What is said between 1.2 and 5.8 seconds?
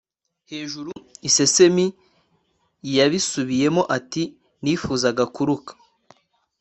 isesemi. yabisubiyemo ati nifuzaga kuruhuka